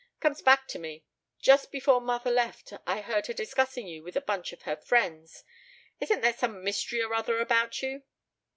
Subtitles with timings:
[0.19, 1.05] Comes back to me.
[1.37, 5.43] Just before mother left I heard her discussing you with a bunch of her friends.
[5.99, 8.01] Isn't there some mystery or other about you?"